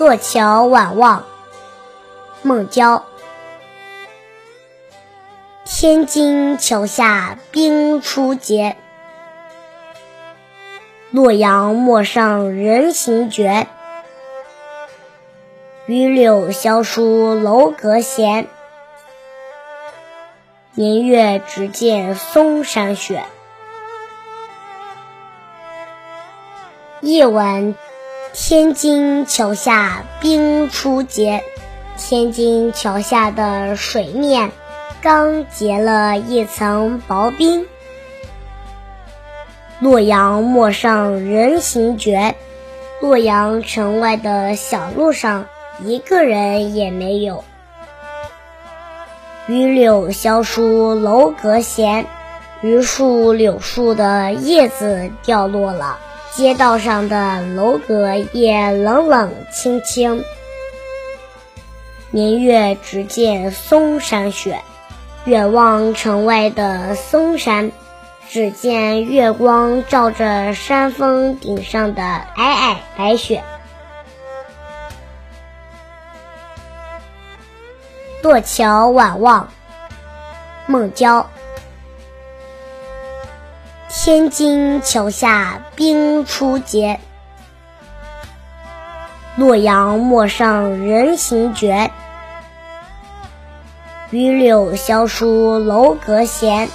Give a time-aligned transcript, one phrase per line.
[0.00, 1.26] 过桥晚望，
[2.40, 3.04] 孟郊。
[5.66, 8.78] 天津桥下冰初结，
[11.10, 13.66] 洛阳陌上人行绝。
[15.84, 18.48] 榆柳萧疏楼阁闲，
[20.72, 23.26] 年月只见嵩山雪。
[27.02, 27.74] 夜晚，
[28.32, 31.42] 天津桥下冰初结。
[31.98, 34.52] 天津桥下的水面
[35.02, 37.66] 刚结了一层薄冰。
[39.80, 42.36] 洛阳陌上人行绝。
[43.00, 45.46] 洛阳城外的小路上
[45.82, 47.42] 一个人也没有。
[49.48, 52.06] 榆柳萧疏楼阁闲，
[52.60, 55.98] 榆树、柳树的叶子掉落了。
[56.32, 60.24] 街道上的楼阁也冷冷清清，
[62.10, 64.60] 年月只见嵩山雪。
[65.26, 67.72] 远望城外的嵩山，
[68.30, 72.02] 只见月光照着山峰顶上的
[72.36, 73.44] 皑皑白雪。
[78.22, 79.48] 过桥晚望，
[80.66, 81.28] 孟郊。
[83.92, 87.00] 天津桥下冰初结，
[89.36, 91.90] 洛阳陌上人行绝。
[94.10, 96.68] 榆柳萧疏楼阁闲，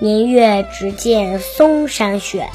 [0.00, 2.50] 年月只见嵩山雪。